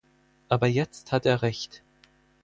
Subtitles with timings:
[0.49, 1.83] Aber jetzt hat er Recht.